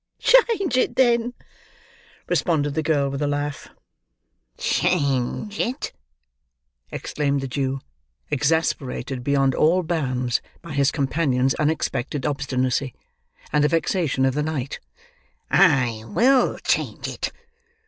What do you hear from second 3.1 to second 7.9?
with a laugh. "Change it!" exclaimed the Jew,